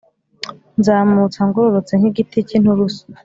[0.79, 3.03] nzamuka ngororotse nk’igiti cy’inturusu.